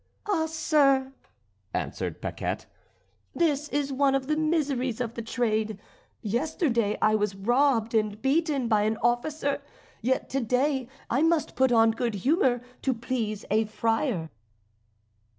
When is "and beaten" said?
7.93-8.67